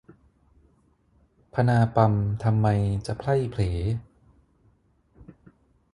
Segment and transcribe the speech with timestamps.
[1.53, 2.67] พนาปำทำไม
[3.05, 3.61] จะไพล่เผล